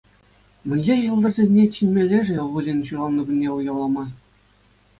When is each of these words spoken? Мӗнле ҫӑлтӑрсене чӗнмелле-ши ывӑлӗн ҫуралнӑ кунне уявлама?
Мӗнле 0.71 0.95
ҫӑлтӑрсене 1.01 1.63
чӗнмелле-ши 1.75 2.35
ывӑлӗн 2.47 2.79
ҫуралнӑ 2.89 3.21
кунне 3.31 3.49
уявлама? 3.61 4.05